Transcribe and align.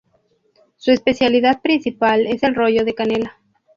Su 0.77 0.89
especialidad 0.89 1.61
principal 1.61 2.25
es 2.25 2.41
el 2.41 2.55
rollo 2.55 2.83
de 2.85 2.95
canela. 2.95 3.37